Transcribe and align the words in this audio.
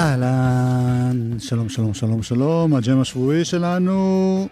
אהלן, 0.00 1.38
שלום, 1.38 1.68
שלום, 1.68 1.94
שלום, 1.94 2.22
שלום, 2.22 2.74
הג'ם 2.74 3.00
השבועי 3.00 3.44
שלנו, 3.44 4.48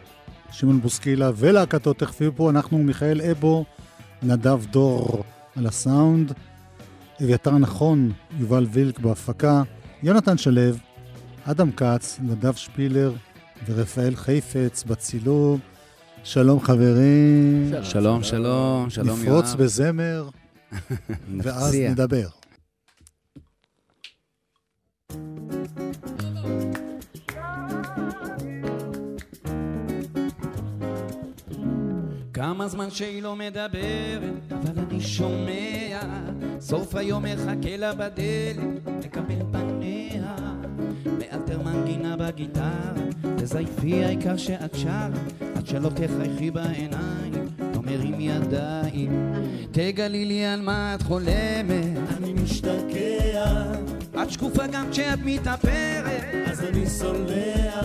שמעון 0.52 0.80
בוסקילה 0.80 1.30
ולהקתו 1.36 1.92
תכף 1.92 2.20
יהיו 2.20 2.36
פה, 2.36 2.50
אנחנו 2.50 2.78
מיכאל 2.78 3.20
אבו, 3.22 3.64
נדב 4.22 4.64
דור 4.70 5.24
על 5.56 5.66
הסאונד, 5.66 6.32
אביתר 7.22 7.58
נכון, 7.58 8.12
יובל 8.38 8.66
וילק 8.72 8.98
בהפקה, 8.98 9.62
יונתן 10.02 10.38
שלו, 10.38 10.60
אדם 11.44 11.72
כץ, 11.72 12.18
נדב 12.22 12.54
שפילר 12.54 13.12
ורפאל 13.66 14.16
חיפץ 14.16 14.84
בצילום. 14.84 15.58
שלום 16.24 16.60
חברים. 16.60 17.72
שלום, 17.82 18.22
שלום, 18.22 18.90
שלום 18.90 19.08
יואב. 19.08 19.18
נפרוץ 19.20 19.54
בזמר, 19.54 20.28
ואז 21.42 21.74
נדבר. 21.74 22.37
כמה 32.38 32.68
זמן 32.68 32.90
שהיא 32.90 33.22
לא 33.22 33.36
מדברת, 33.36 34.52
אבל 34.52 34.82
אני 34.88 35.00
שומע, 35.00 36.00
סוף 36.60 36.94
היום 36.94 37.24
מחכה 37.24 37.76
לה 37.76 37.94
בדלת, 37.94 38.86
לקבל 39.04 39.42
פניה, 39.52 40.34
מאלתר 41.18 41.62
מנגינה 41.62 42.16
בגיטרה, 42.16 42.92
תזייפי 43.36 44.04
העיקר 44.04 44.36
שאת 44.36 44.74
שרה, 44.74 45.08
עד 45.54 45.66
שלא 45.66 45.88
תחייכי 45.88 46.50
בעיניים, 46.50 47.32
לא 47.74 47.82
מרים 47.82 48.20
ידיים, 48.20 49.32
תגלי 49.72 50.24
לי 50.24 50.44
על 50.44 50.60
מה 50.60 50.94
את 50.94 51.02
חולמת, 51.02 51.98
אני 52.16 52.32
משתגע, 52.32 53.62
את 54.22 54.30
שקופה 54.30 54.66
גם 54.66 54.90
כשאת 54.90 55.18
מתאפרת, 55.24 56.22
אז 56.46 56.64
אני 56.64 56.86
סולח. 56.86 57.84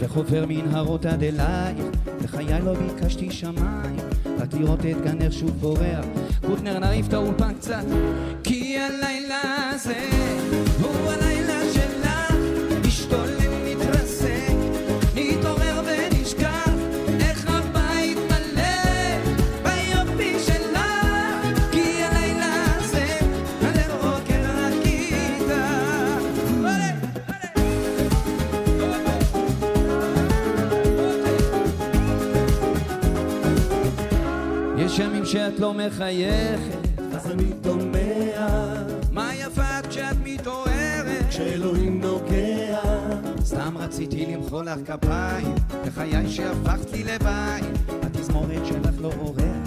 וחופר 0.00 0.44
מנהרות 0.48 1.06
עד 1.06 1.22
אלייך, 1.22 1.84
בחיי 2.22 2.62
לא 2.64 2.74
ביקשתי 2.74 3.30
שמיים, 3.30 3.96
רק 4.38 4.54
לראות 4.54 4.80
את 4.80 5.00
גנך 5.04 5.32
שוב 5.32 5.50
בורח. 5.50 6.04
קוטנר 6.46 6.78
נעיף 6.78 7.08
את 7.08 7.12
האולפן 7.12 7.54
קצת, 7.54 7.84
כי 8.44 8.78
הלילה 8.78 9.70
הזה 9.70 10.08
יש 35.56 35.62
ימים 35.62 35.90
שאת 35.90 35.98
לא 35.98 35.98
מחייכת, 35.98 37.00
אז 37.14 37.30
אני 37.30 37.52
דומע, 37.60 38.46
מה 39.12 39.34
יפה 39.34 39.78
את 39.78 39.86
כשאת 39.86 40.16
מתעוררת? 40.24 41.24
כשאלוהים 41.28 42.00
נוגע, 42.00 42.80
סתם 43.44 43.78
רציתי 43.78 44.26
למחוא 44.26 44.62
לך 44.62 44.78
כפיים, 44.86 45.54
בחיי 45.86 46.28
שהפכת 46.28 46.92
לי 46.92 47.04
לבית, 47.04 47.64
התזמורת 48.02 48.66
שלך 48.66 48.94
לא 49.00 49.10
עוררת, 49.18 49.65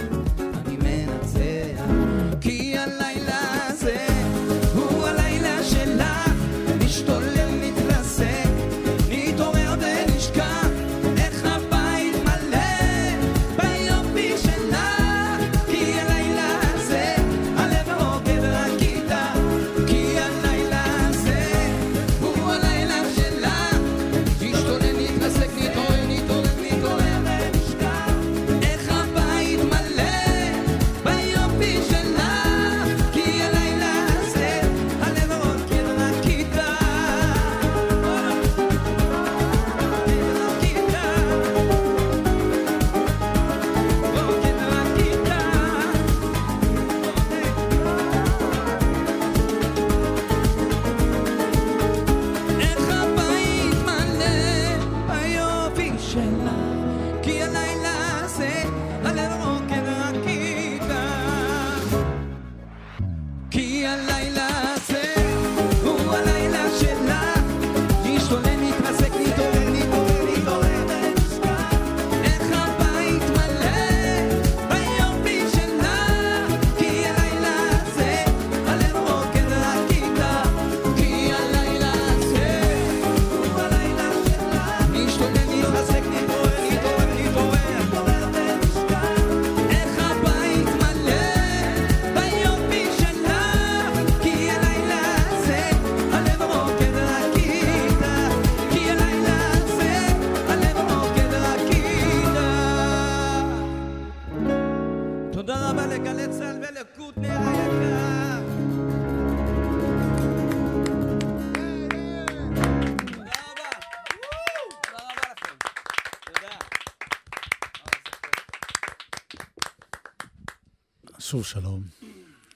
שוב 121.40 121.46
שלום. 121.46 121.82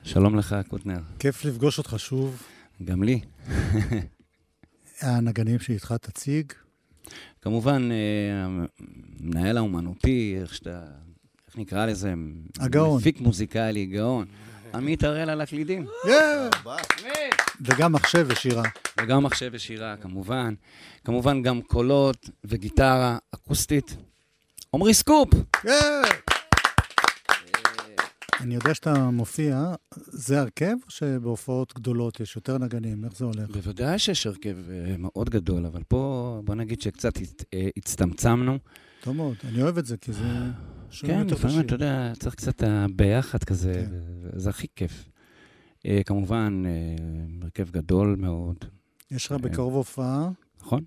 שלום 0.04 0.36
לך, 0.36 0.56
קוטנר. 0.68 1.00
כיף 1.20 1.46
לפגוש 1.46 1.78
אותך 1.78 1.96
שוב. 1.98 2.44
גם 2.86 3.04
לי. 3.04 3.20
הנגנים 5.02 5.60
שאיתך 5.60 5.94
תציג. 6.02 6.54
כמובן, 7.42 7.90
אה, 7.92 8.46
המנהל 8.46 9.58
האומנותי, 9.58 10.38
איך 10.42 10.56
שאתה, 10.56 10.84
איך 11.48 11.58
נקרא 11.58 11.86
לזה? 11.86 12.14
הגאון. 12.60 12.98
מפיק 12.98 13.22
מוזיקלי, 13.22 13.86
גאון. 13.86 14.26
עמית 14.74 15.04
הראל 15.04 15.30
על 15.30 15.42
הקלידים. 15.42 15.88
וגם 17.62 17.92
מחשב 17.94 18.26
ושירה. 18.30 18.64
וגם 19.02 19.24
מחשב 19.24 19.50
ושירה, 19.54 19.96
כמובן. 19.98 20.54
כמובן 21.06 21.42
גם 21.42 21.62
קולות 21.62 22.30
וגיטרה 22.44 23.18
אקוסטית. 23.36 23.96
עמרי 24.74 24.94
סקופ! 24.94 25.30
אני 28.44 28.56
יודע 28.56 28.74
שאתה 28.74 29.10
מופיע, 29.10 29.74
זה 29.96 30.40
הרכב 30.40 30.76
או 30.86 30.92
שבהופעות 30.92 31.74
גדולות 31.76 32.20
יש 32.20 32.36
יותר 32.36 32.58
נגנים? 32.58 33.06
איך 33.06 33.18
זה 33.18 33.26
הולך? 33.26 33.50
בוודאי 33.50 34.00
שיש 34.00 34.28
הרכב 34.28 34.58
אה, 34.70 34.96
מאוד 34.98 35.30
גדול, 35.30 35.66
אבל 35.66 35.84
פה 35.88 36.42
בוא 36.46 36.56
נגיד 36.56 36.82
שקצת 36.82 37.14
אה, 37.54 37.70
הצטמצמנו. 37.78 38.58
טוב 39.02 39.16
מאוד, 39.16 39.36
אני 39.44 39.64
אוהב 39.64 39.78
את 39.78 39.86
זה, 39.86 39.98
כי 39.98 40.14
זה 40.14 40.24
שומעים 40.90 41.20
כן, 41.20 41.28
לפעמים. 41.28 41.60
אתה 41.60 41.76
יודע, 41.76 42.12
צריך 42.20 42.36
קצת 42.36 42.64
הביחד 42.64 43.44
כזה, 43.44 43.74
כן. 43.74 44.40
זה 44.40 44.50
הכי 44.50 44.68
כיף. 44.76 45.10
אה, 45.86 46.02
כמובן, 46.06 46.64
אה, 46.66 46.72
הרכב 47.42 47.70
גדול 47.70 48.16
מאוד, 48.20 48.58
יש 49.12 49.26
לך 49.26 49.32
בקרוב 49.32 49.74
הופעה, 49.74 50.30
נכון? 50.62 50.84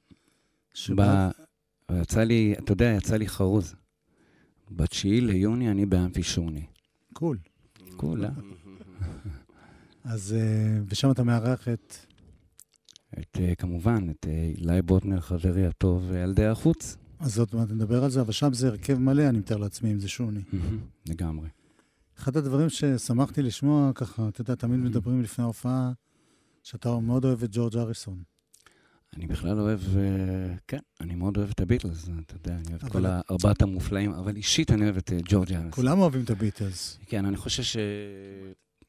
שבה... 0.75 1.31
יצא 1.93 2.23
לי, 2.23 2.55
אתה 2.59 2.73
יודע, 2.73 2.94
יצא 2.99 3.17
לי 3.17 3.29
חרוז. 3.29 3.75
בתשיעי 4.70 5.20
ליוני 5.20 5.70
אני 5.70 5.87
באמפי 5.87 6.23
שוני. 6.23 6.67
קול. 7.16 7.38
כולה. 7.96 8.30
אז, 10.04 10.32
אה, 10.38 10.80
ושם 10.88 11.10
אתה 11.10 11.24
מארח 11.24 11.68
את... 11.68 11.94
את, 13.20 13.38
אה, 13.40 13.54
כמובן, 13.54 14.10
את 14.10 14.26
אה, 14.28 14.52
אילי 14.58 14.82
בוטנר, 14.82 15.20
חברי 15.20 15.66
הטוב, 15.66 16.04
וילדי 16.08 16.46
החוץ. 16.46 16.96
אז 17.18 17.38
עוד 17.38 17.48
מעט 17.52 17.70
נדבר 17.70 18.04
על 18.04 18.10
זה, 18.10 18.20
אבל 18.20 18.32
שם 18.32 18.52
זה 18.52 18.68
הרכב 18.68 18.98
מלא, 18.98 19.28
אני 19.28 19.38
מתאר 19.38 19.56
לעצמי, 19.56 19.92
אם 19.92 19.98
זה 19.98 20.08
שוני. 20.08 20.40
לגמרי. 21.08 21.48
אחד 22.18 22.36
הדברים 22.36 22.68
ששמחתי 22.68 23.42
לשמוע, 23.42 23.92
ככה, 23.94 24.28
אתה 24.28 24.40
יודע, 24.40 24.54
תמיד 24.54 24.80
מדברים 24.80 25.22
לפני 25.22 25.44
ההופעה, 25.44 25.92
שאתה 26.62 26.98
מאוד 26.98 27.24
אוהב 27.24 27.42
את 27.42 27.50
ג'ורג' 27.52 27.76
אריסון. 27.76 28.22
אני 29.16 29.26
בכלל 29.26 29.60
אוהב, 29.60 29.80
אה, 29.96 30.54
כן, 30.68 30.78
אני 31.00 31.14
מאוד 31.14 31.36
אוהב 31.36 31.50
את 31.50 31.60
הביטלס, 31.60 32.08
אתה 32.26 32.34
יודע, 32.34 32.54
אני 32.54 32.70
אוהב 32.70 32.84
את 32.84 32.92
כל 32.92 33.06
הארבעת 33.06 33.62
המופלאים, 33.62 34.12
אבל 34.12 34.36
אישית 34.36 34.70
אני 34.70 34.84
אוהב 34.84 34.96
את 34.96 35.12
אה, 35.12 35.18
ג'ורג' 35.28 35.52
אריס. 35.52 35.74
כולם 35.74 35.98
אוהבים 35.98 36.24
את 36.24 36.30
הביטלס. 36.30 36.98
כן, 37.06 37.24
אני 37.24 37.36
חושב 37.36 37.62
ש... 37.62 37.76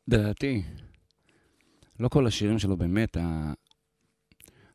דעתי, 0.10 0.64
לא 2.00 2.10
כל 2.10 2.28
השירים 2.28 2.60
שלו 2.60 2.78
באמת. 2.78 3.18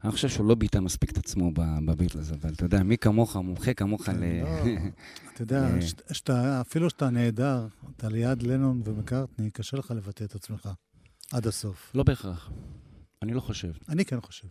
אני 0.04 0.12
חושב 0.12 0.28
שהוא 0.28 0.46
לא 0.46 0.54
ביטא 0.54 0.78
מספיק 0.78 1.10
את 1.10 1.18
עצמו 1.18 1.50
בביטלס, 1.84 2.32
אבל 2.32 2.52
אתה 2.52 2.64
יודע, 2.64 2.82
מי 2.82 2.98
כמוך, 2.98 3.36
מומחה 3.36 3.74
כמוך 3.74 4.08
ל... 4.08 4.12
לא, 4.12 4.48
אתה 5.34 5.42
יודע, 5.42 5.68
אה. 6.30 6.60
אפילו 6.60 6.90
שאתה 6.90 7.10
נהדר, 7.10 7.66
אתה 7.96 8.08
ליד 8.08 8.42
לנון 8.42 8.82
ומקארטני, 8.84 9.50
קשה 9.50 9.76
לך 9.76 9.90
לבטא 9.90 10.24
את 10.24 10.34
עצמך 10.34 10.68
עד 11.32 11.46
הסוף. 11.46 11.92
לא 11.94 12.02
בהכרח. 12.02 12.50
אני 13.22 13.34
לא 13.34 13.40
חושב. 13.40 13.72
אני 13.88 14.04
כן 14.04 14.20
חושב. 14.20 14.48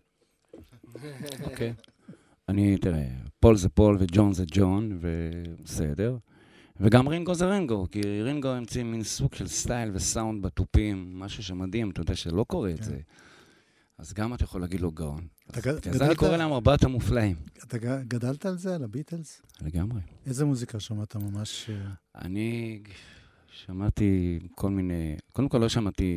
אוקיי. 1.43 1.73
אני, 2.49 2.77
תראה, 2.77 3.07
פול 3.39 3.57
זה 3.57 3.69
פול 3.69 3.97
וג'ון 3.99 4.33
זה 4.33 4.43
ג'ון, 4.51 4.99
ובסדר. 5.01 6.17
וגם 6.79 7.07
רינגו 7.07 7.35
זה 7.35 7.45
רינגו, 7.45 7.87
כי 7.91 8.01
רינגו 8.01 8.49
המציא 8.49 8.83
מין 8.83 9.03
סוג 9.03 9.35
של 9.35 9.47
סטייל 9.47 9.91
וסאונד 9.93 10.43
בתופים, 10.43 11.19
משהו 11.19 11.43
שמדהים, 11.43 11.89
אתה 11.89 12.01
יודע 12.01 12.15
שלא 12.15 12.43
קורה 12.43 12.71
את 12.71 12.79
כן. 12.79 12.83
זה. 12.83 12.99
אז 13.97 14.13
גם 14.13 14.33
אתה 14.33 14.43
יכול 14.43 14.61
להגיד 14.61 14.81
לו 14.81 14.91
גאון. 14.91 15.27
אז 15.53 16.01
אני 16.01 16.15
קורא 16.15 16.37
להם 16.37 16.51
ארבעת 16.51 16.83
המופלאים. 16.83 17.35
אתה 17.63 17.77
גדלת 18.07 18.45
על 18.45 18.57
זה, 18.57 18.75
על 18.75 18.83
הביטלס? 18.83 19.41
לגמרי. 19.61 20.01
איזה 20.25 20.45
מוזיקה 20.45 20.79
שמעת 20.79 21.15
ממש... 21.15 21.69
אה, 21.69 21.91
אני 22.15 22.81
שמעתי 23.51 24.39
כל 24.55 24.69
מיני, 24.69 25.15
קודם 25.33 25.49
כל 25.49 25.57
לא 25.57 25.69
שמעתי, 25.69 26.13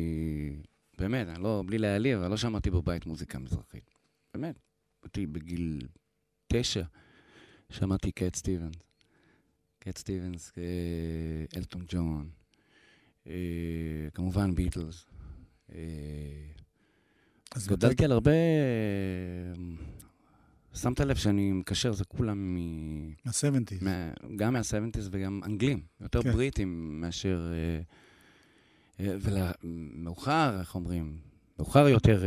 באמת, 0.97 1.27
אני 1.27 1.43
לא, 1.43 1.63
בלי 1.67 1.77
להעליב, 1.77 2.19
אבל 2.19 2.29
לא 2.29 2.37
שמעתי 2.37 2.69
בבית 2.69 3.05
מוזיקה 3.05 3.39
מזרחית. 3.39 3.94
באמת, 4.37 4.59
הייתי 5.03 5.25
בגיל 5.25 5.87
תשע, 6.47 6.83
שמעתי 7.69 8.11
קט 8.11 8.35
סטיבנס. 8.35 8.75
קט 9.79 9.97
סטיבנס, 9.97 10.51
אה, 10.57 10.63
אלטון 11.57 11.85
ג'ון, 11.87 12.29
אה, 13.27 13.33
כמובן 14.13 14.55
ביטלס. 14.55 15.05
אה, 15.71 15.77
אז 17.55 17.67
גדלתי 17.67 18.05
על 18.05 18.11
הרבה... 18.11 18.31
שמת 20.73 20.99
לב 20.99 21.15
שאני 21.15 21.51
מקשר, 21.51 21.91
זה 21.91 22.05
כולם 22.05 22.55
מ... 22.55 23.09
מה-70's. 23.09 23.73
מה, 23.83 24.11
גם 24.35 24.53
מה-70's 24.53 25.07
וגם 25.11 25.41
אנגלים, 25.45 25.81
יותר 26.01 26.23
כן. 26.23 26.31
בריטים 26.31 27.01
מאשר... 27.01 27.51
ומאוחר, 28.99 30.59
איך 30.59 30.75
אומרים? 30.75 31.17
מאוחר 31.59 31.87
יותר, 31.87 32.23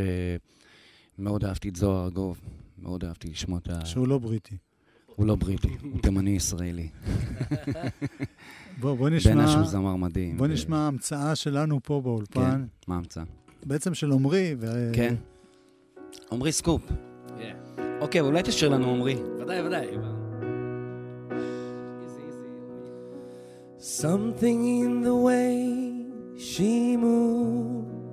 מאוד 1.19 1.44
אהבתי 1.44 1.69
את 1.69 1.76
זוהר 1.76 2.05
ארגוב, 2.05 2.41
מאוד 2.79 3.05
אהבתי 3.05 3.29
לשמוע 3.29 3.59
את 3.59 3.69
ה... 3.69 3.87
שהוא 3.87 4.09
לא 4.09 4.19
בריטי. 4.19 4.56
הוא 5.17 5.26
לא 5.26 5.35
בריטי, 5.35 5.76
הוא 5.82 6.00
תימני 6.03 6.31
ישראלי. 6.31 6.88
בוא, 8.81 8.94
בוא 8.94 9.09
נשמע... 9.09 9.49
שהוא 9.49 9.65
זמר 9.65 9.97
מדהים. 9.97 10.37
בוא 10.37 10.47
ו- 10.47 10.49
נשמע 10.49 10.79
המצאה 10.87 11.37
שלנו 11.37 11.81
פה 11.82 12.00
באולפן, 12.05 12.41
כן, 12.41 12.61
מה 12.88 12.94
ההמצאה? 12.94 13.25
בעצם 13.67 13.94
של 13.94 14.12
עמרי, 14.12 14.55
ו... 14.59 14.91
כן. 14.93 15.15
עמרי 16.32 16.53
סקופ. 16.53 16.82
אוקיי, 18.00 18.20
אולי 18.20 18.43
תשאיר 18.43 18.70
לנו 18.70 18.91
עמרי. 18.91 19.17
ודאי, 19.41 19.67
ודאי. 19.67 19.87
Something 23.79 24.61
in 24.82 25.03
the 25.06 25.17
way 25.29 25.56
she 26.37 26.97
moves 26.97 28.07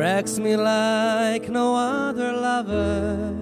attracts 0.00 0.38
me 0.38 0.56
like 0.56 1.50
no 1.50 1.74
other 1.74 2.32
lover. 2.32 3.36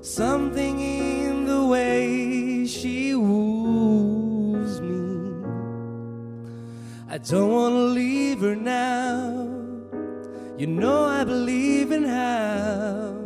Something 0.00 0.80
in 0.80 1.44
the 1.44 1.66
way 1.66 2.66
she 2.66 3.14
woos 3.14 4.80
me. 4.80 5.44
I 7.10 7.18
don't 7.18 7.50
want 7.50 7.74
to 7.74 7.84
leave 8.00 8.40
her 8.40 8.56
now. 8.56 9.46
You 10.56 10.68
know 10.68 11.04
I 11.04 11.24
believe 11.24 11.92
in 11.92 12.04
how. 12.04 13.21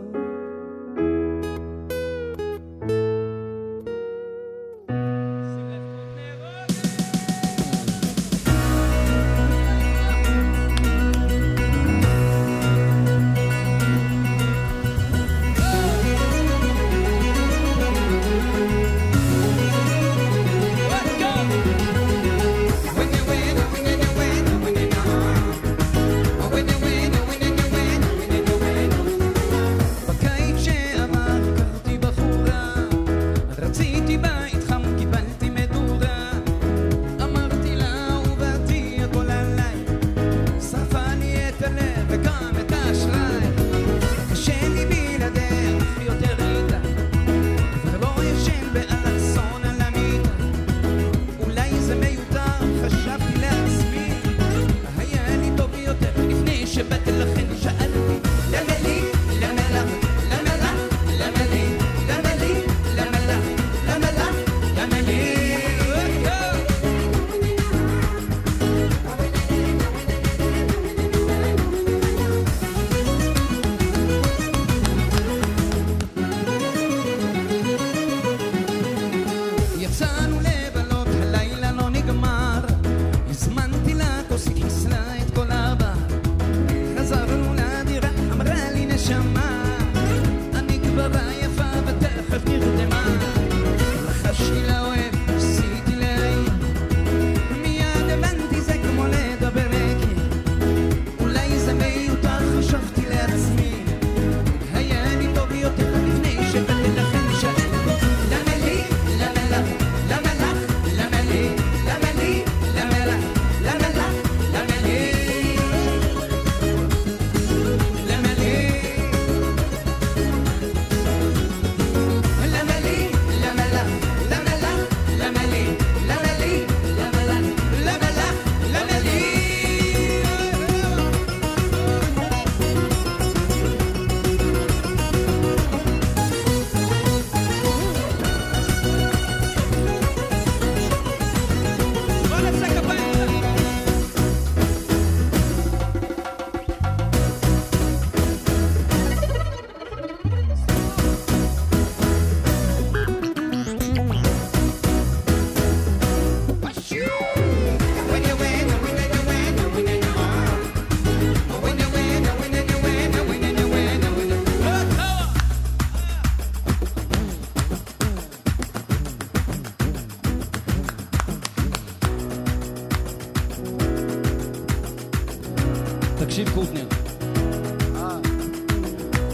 תקשיב 176.19 176.49
קוטנר. 176.55 176.87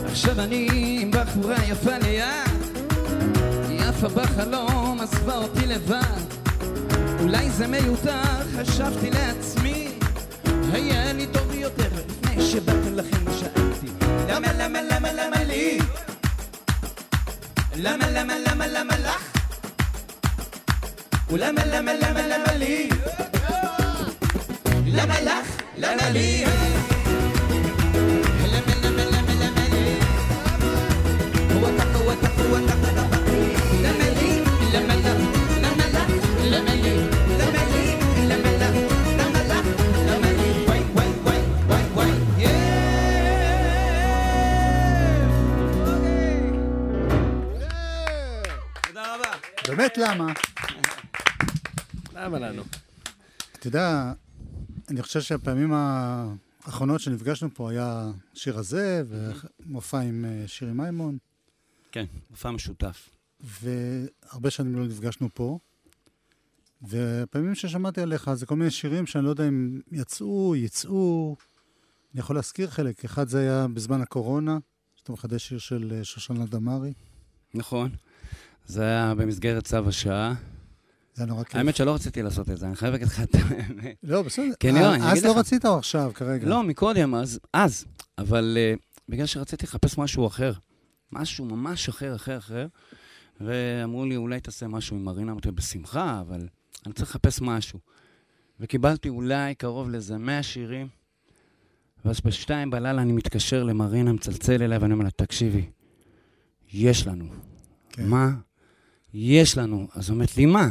עכשיו 0.06 0.40
אני 0.40 0.68
עם 1.00 1.10
בחורה 1.10 1.56
יפה 1.68 1.98
ליד, 1.98 2.76
היא 3.68 3.80
עפה 3.80 4.08
בחלום, 4.08 5.00
עזבה 5.00 5.36
אותי 5.36 5.66
לבד. 5.66 6.20
אולי 7.20 7.50
זה 7.50 7.66
מיותר, 7.66 8.22
חשבתי 8.56 9.10
לעצמי, 9.10 9.88
היה 10.72 11.12
לי 11.12 11.26
טוב 11.26 11.54
יותר 11.54 11.88
לפני 11.96 12.42
שבאתם 12.42 12.96
לכם 12.96 13.24
ושאלתי, 13.26 13.86
למה 14.28 14.52
למה 14.52 14.82
למה 14.82 15.12
למה 15.12 15.44
לי? 15.44 15.78
למה 17.76 18.10
למה 18.10 18.34
למה 18.48 18.66
למה 18.66 18.98
לך? 18.98 19.32
ולמה 21.30 21.64
למה 21.66 21.92
למה 21.94 22.26
למה 22.26 22.52
לי? 22.58 22.88
למה 24.86 25.20
לך? 25.20 25.62
למה 25.81 26.10
לי 26.10 26.43
למה 28.43 28.74
למה 28.84 29.03
למה 29.05 29.34
למה 29.41 29.63
לי 29.72 30.00
הוא 31.53 31.69
אתה 31.69 31.84
הוא 31.98 32.13
אתה 32.13 32.27
הוא 32.41 32.57
אתה 32.57 32.75
למה 33.84 34.10
לי 34.19 34.41
למה 34.74 34.96
לך 34.96 35.07
למה 35.62 35.88
לך 35.88 36.10
למה 36.43 36.74
לי 36.75 36.96
למה 37.39 37.63
לי 37.72 37.86
למה 38.27 38.51
לך 38.51 38.75
למה 39.19 39.41
לך 39.43 39.67
למה 40.07 40.31
לי 40.31 40.50
וואי 40.65 40.81
וואי 40.93 41.07
וואי 41.24 41.41
וואי 41.67 41.84
וואי 41.93 42.12
תודה 48.88 49.15
רבה. 49.15 49.31
באמת 49.67 49.98
למה? 49.98 50.34
למה 52.13 52.39
לנו? 52.39 52.63
אתה 53.60 53.67
יודע, 53.67 54.12
אני 54.92 55.02
חושב 55.02 55.20
שהפעמים 55.20 55.72
האחרונות 55.72 57.00
שנפגשנו 57.00 57.49
פה 57.54 57.70
היה 57.70 58.11
השיר 58.32 58.58
הזה, 58.58 59.02
ומופע 59.08 60.00
עם 60.00 60.25
אה, 60.25 60.49
שירי 60.49 60.72
מימון, 60.72 61.18
כן, 61.92 62.04
מופע 62.30 62.50
משותף. 62.50 63.08
והרבה 63.40 64.50
שנים 64.50 64.76
לא 64.76 64.87
נפגשנו 64.87 65.28
פה. 65.34 65.58
והפעמים 66.82 67.54
ששמעתי 67.54 68.00
עליך 68.00 68.34
זה 68.34 68.46
כל 68.46 68.56
מיני 68.56 68.70
שירים 68.70 69.06
שאני 69.06 69.25
לא 69.25 69.30
יודע 69.30 69.49
אם 69.49 69.80
יצאו, 69.92 70.56
יצאו. 70.56 71.37
אני 72.14 72.20
יכול 72.20 72.37
להזכיר 72.37 72.70
חלק. 72.70 73.04
אחד 73.04 73.28
זה 73.28 73.40
היה 73.40 73.66
בזמן 73.75 74.00
הקורונה, 74.00 74.58
שאתה 74.96 75.12
מחדש 75.12 75.49
שיר 75.49 75.58
של 75.58 75.92
אה, 75.94 76.04
שושנה 76.04 76.46
דמארי. 76.46 76.92
נכון. 77.54 77.90
זה 78.66 78.82
היה 78.82 79.14
במסגרת 79.14 79.64
צו 79.64 79.88
השעה. 79.88 80.34
זה 81.14 81.25
נורא 81.25 81.45
כיף. 81.45 81.57
האמת 81.57 81.76
שלא 81.76 81.95
רציתי 81.95 82.23
לעשות 82.23 82.50
את 82.50 82.59
זה, 82.59 82.66
אני 82.66 82.76
חייב 82.76 82.92
להגיד 82.92 83.07
לך 83.07 83.21
את 83.21 83.35
האמת. 83.35 83.97
לא, 84.02 84.23
בסדר. 84.23 84.52
כן, 84.61 84.75
לא, 84.75 84.95
אני 84.95 85.04
אז 85.04 85.12
אגיד 85.12 85.25
לא 85.25 85.31
לך. 85.31 85.37
רצית 85.37 85.64
או 85.64 85.78
עכשיו, 85.78 86.11
כרגע? 86.14 86.49
לא, 86.49 86.62
מקודם, 86.62 87.14
אז, 87.14 87.40
אז. 87.52 87.85
אבל 88.19 88.59
uh, 88.76 88.81
בגלל 89.09 89.26
שרציתי 89.26 89.66
לחפש 89.66 89.99
משהו 89.99 90.26
אחר. 90.26 90.52
משהו 91.12 91.45
ממש 91.45 91.88
אחר, 91.88 92.16
אחר, 92.16 92.38
אחר. 92.38 92.66
ואמרו 93.40 94.04
לי, 94.07 94.16
אולי 94.16 94.40
תעשה 94.40 94.69
משהו 94.69 94.97
עם 94.97 95.04
מרינה. 95.04 95.33
אמרתי, 95.33 95.50
בשמחה, 95.50 96.21
אבל 96.21 96.49
אני 96.87 96.95
צריך 96.95 97.11
לחפש 97.11 97.40
משהו. 97.40 97.78
וקיבלתי 98.61 99.09
אולי 99.09 99.54
קרוב 99.54 99.90
לאיזה 99.90 100.19
100 100.19 100.42
שירים. 100.42 100.88
ואז 102.04 102.21
בשתיים 102.21 102.71
בלילה 102.71 103.02
אני 103.02 103.12
מתקשר 103.12 103.62
למרינה, 103.62 104.12
מצלצל 104.12 104.62
אליי, 104.62 104.78
ואני 104.78 104.92
אומר 104.92 105.04
לה, 105.04 105.11
תקשיבי, 105.11 105.71
יש 106.73 107.07
לנו. 107.07 107.25
כן. 107.90 108.07
מה? 108.07 108.31
יש 109.14 109.59
לנו. 109.59 109.88
אז 109.95 110.11
אומרת 110.11 110.37
לי, 110.37 110.47
מה? 110.47 110.69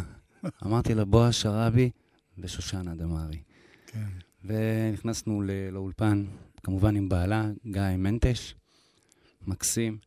אמרתי 0.66 0.94
לה, 0.94 1.06
בועז 1.06 1.34
שרעבי 1.34 1.90
ושושנה 2.38 2.96
דמארי. 2.96 3.40
כן. 3.88 4.06
ונכנסנו 4.46 5.44
לאולפן, 5.72 6.26
כמובן 6.64 6.96
עם 6.96 7.10
בעלה, 7.10 7.50
גיא 7.66 7.82
מנטש, 7.98 8.54
מקסים. 9.48 9.98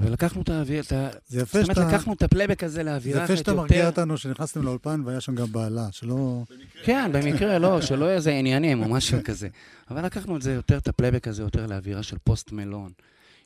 ולקחנו 0.00 0.42
את 0.42 0.48
האוויר, 0.48 0.82
את 0.82 0.92
ה... 0.92 1.08
זה 1.26 1.40
יפה 1.40 1.58
זאת 1.58 1.64
אומרת, 1.64 1.76
שאתה... 1.76 1.96
לקחנו 1.96 2.12
את 2.12 2.22
הפלייבק 2.22 2.64
הזה 2.64 2.74
זה 2.74 2.82
לאווירה 2.82 3.16
יפה 3.16 3.24
אחרת 3.24 3.38
שאתה 3.38 3.50
יותר... 3.50 3.60
מרגיע 3.62 3.86
אותנו 3.86 4.18
שנכנסתם 4.18 4.62
לאולפן 4.62 5.02
והיה 5.04 5.20
שם 5.20 5.34
גם 5.34 5.52
בעלה, 5.52 5.88
שלא... 5.92 6.44
כן, 6.84 7.10
במקרה, 7.12 7.58
לא, 7.58 7.80
שלא 7.80 8.04
יהיה 8.04 8.16
איזה 8.16 8.30
עניינים 8.32 8.82
או 8.82 8.88
משהו 8.88 9.18
כזה. 9.24 9.48
אבל 9.90 10.04
לקחנו 10.04 10.36
את 10.36 10.42
זה 10.42 10.52
יותר, 10.52 10.78
את 10.78 10.88
הפלייבק 10.88 11.28
הזה, 11.28 11.42
יותר 11.42 11.66
לאווירה 11.66 12.02
של 12.02 12.16
פוסט 12.24 12.52
מלון. 12.52 12.92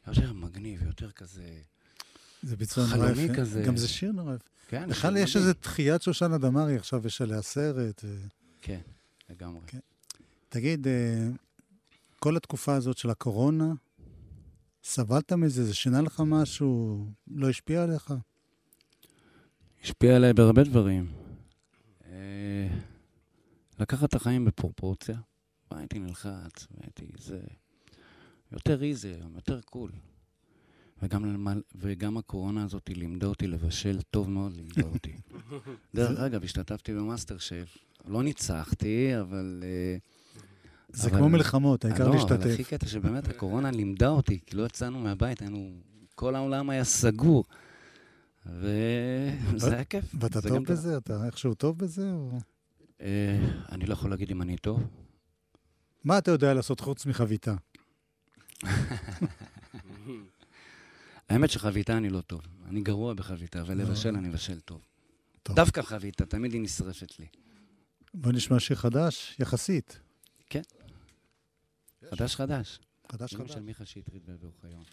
יותר 0.06 0.32
מגניב, 0.32 0.82
יותר 0.86 1.10
כזה... 1.10 1.42
זה 2.42 2.56
ביצוע 2.56 2.84
נורא 2.96 3.10
יפה. 3.10 3.34
כזה. 3.34 3.62
גם 3.62 3.76
זה 3.76 3.88
שיר 3.88 4.12
נורא 4.12 4.34
יפה. 4.34 4.44
כן, 4.68 4.88
בכלל 4.88 5.16
יש. 5.16 5.36
איזה 5.36 5.54
תחיית 5.54 6.02
שושנה 6.02 6.38
דמארי, 6.38 6.76
עכשיו 6.76 7.06
יש 7.06 7.22
עליה 7.22 7.42
סרט. 7.42 8.00
ו- 8.04 8.26
כן, 8.62 8.80
לגמרי. 9.30 9.60
כן. 9.66 9.78
תגיד, 10.48 10.86
אה, 10.86 11.28
כל 12.18 12.36
התקופה 12.36 12.74
הזאת 12.74 12.98
של 12.98 13.10
הקורונה, 13.10 13.72
סבלת 14.84 15.32
מזה? 15.32 15.64
זה 15.64 15.74
שינה 15.74 16.00
לך 16.00 16.22
משהו? 16.26 17.06
לא 17.30 17.48
השפיע 17.48 17.82
עליך? 17.82 18.14
השפיע 19.84 20.16
עליי 20.16 20.32
בהרבה 20.32 20.64
דברים. 20.64 21.12
אה, 22.06 22.68
לקחת 23.80 24.08
את 24.08 24.14
החיים 24.14 24.44
בפרופורציה. 24.44 25.16
הייתי 25.70 25.98
נלחץ, 25.98 26.66
והייתי 26.70 27.06
זה... 27.18 27.40
יותר 28.52 28.82
easy 28.82 29.08
היום, 29.08 29.34
יותר 29.34 29.60
cool. 29.60 29.90
וגם, 31.02 31.24
למל- 31.24 31.62
וגם 31.74 32.16
הקורונה 32.16 32.64
הזאת 32.64 32.90
לימדה 32.96 33.26
אותי 33.26 33.46
לבשל 33.46 34.00
טוב 34.10 34.30
מאוד, 34.30 34.52
לימדה 34.52 34.82
אותי. 34.82 35.16
דרך 35.94 36.18
אגב, 36.20 36.44
השתתפתי 36.44 36.94
במאסטר 36.94 37.38
שף. 37.38 37.76
לא 38.08 38.22
ניצחתי, 38.22 39.20
אבל... 39.20 39.62
אה, 39.66 39.96
זה 40.92 41.08
אבל- 41.10 41.18
כמו 41.18 41.28
מלחמות, 41.28 41.84
העיקר 41.84 42.08
לא, 42.08 42.14
אבל 42.22 42.34
הכי 42.34 42.46
להשתתף. 42.48 42.68
קטע 42.70 42.86
שבאמת 42.86 43.28
הקורונה 43.28 43.70
לימדה 43.70 44.08
אותי, 44.08 44.38
כי 44.46 44.56
לא 44.56 44.66
יצאנו 44.66 44.98
מהבית, 45.00 45.40
היינו... 45.42 45.70
כל 46.14 46.34
העולם 46.34 46.70
היה 46.70 46.84
סגור. 46.84 47.44
וזה 48.46 49.74
היה 49.74 49.84
כיף. 49.84 50.04
ואתה 50.20 50.42
טוב. 50.42 50.64
בזה? 50.64 50.96
אתה 50.96 51.26
איכשהו 51.26 51.54
טוב 51.54 51.78
בזה? 51.78 52.12
או- 52.12 52.38
אה, 53.00 53.38
אני 53.72 53.86
לא 53.86 53.92
יכול 53.92 54.10
להגיד 54.10 54.30
אם 54.30 54.42
אני 54.42 54.56
טוב. 54.56 54.82
מה 56.04 56.18
אתה 56.18 56.30
יודע 56.30 56.54
לעשות 56.54 56.80
חוץ 56.80 57.06
מחביתה? 57.06 57.54
האמת 61.30 61.50
שחביתה 61.50 61.96
אני 61.96 62.10
לא 62.10 62.20
טוב. 62.20 62.40
אני 62.68 62.80
גרוע 62.80 63.14
בחביתה, 63.14 63.60
אבל 63.60 63.76
לא. 63.76 63.82
לבשל 63.82 64.16
אני 64.16 64.28
מבשל 64.28 64.60
טוב. 64.60 64.80
טוב. 65.42 65.56
דווקא 65.56 65.82
חביתה, 65.82 66.26
תמיד 66.26 66.52
היא 66.52 66.60
נשרפת 66.60 67.18
לי. 67.18 67.26
בוא 68.14 68.32
נשמע 68.32 68.60
שיר 68.60 68.76
חדש, 68.76 69.36
יחסית. 69.38 70.00
חדש 72.10 72.36
חדש. 72.36 72.78
חדש 73.12 73.34
אמא 73.34 73.44
חדש. 73.44 73.52
של 73.52 73.60
מיכה 73.60 73.84
שטרית 73.84 74.22
ואוחיון. 74.40 74.84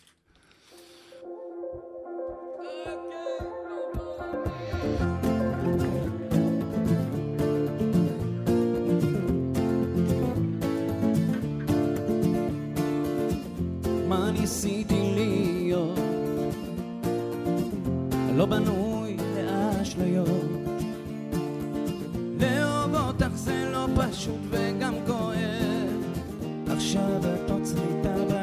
מה 14.07 14.31
ניסיתי 14.31 15.11
להיות? 15.15 16.06
לא 18.37 18.45
בנוי 18.45 19.17
לאשליות. 19.35 20.27
לאהוב 22.39 22.95
אותך 22.95 23.29
זה 23.33 23.69
לא 23.73 23.87
פשוט 23.95 24.39
וגם 24.49 24.93
כואב. 25.07 26.03
עכשיו 26.67 27.19
את 27.19 27.51
עוצרי 27.51 28.01
את 28.01 28.05
בלב. 28.05 28.36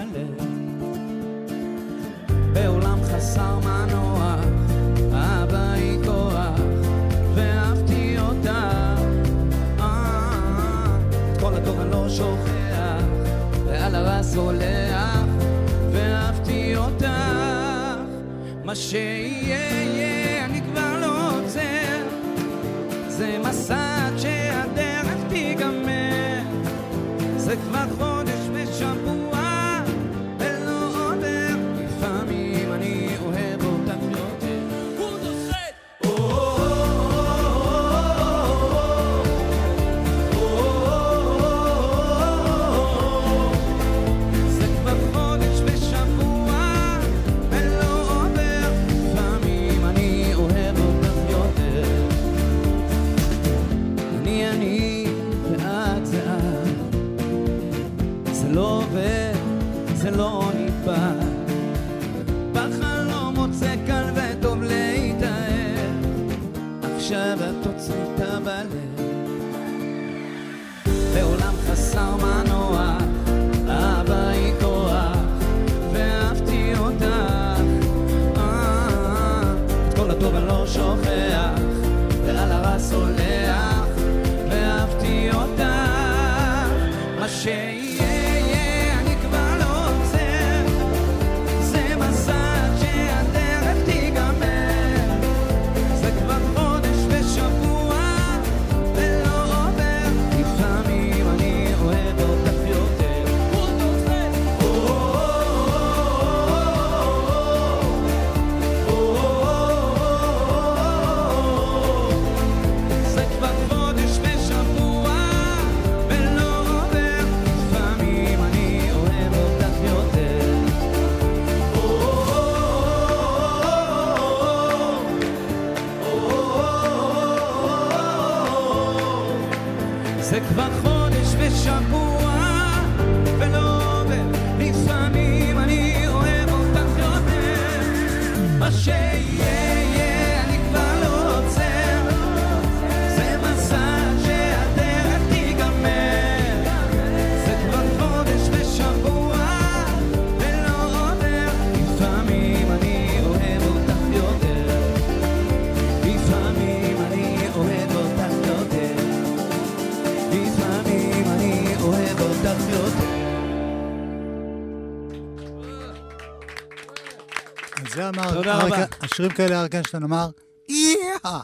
תודה 168.34 168.62
רבה. 168.66 168.84
השירים 169.00 169.30
כאלה 169.32 169.60
אריק 169.60 169.74
איינשטיין 169.74 170.02
אמר, 170.02 170.30
איה! 170.68 171.40